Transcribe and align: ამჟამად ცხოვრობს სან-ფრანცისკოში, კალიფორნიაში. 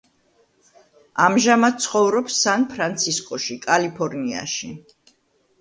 ამჟამად 1.25 1.77
ცხოვრობს 1.87 2.39
სან-ფრანცისკოში, 2.47 3.59
კალიფორნიაში. 3.67 4.73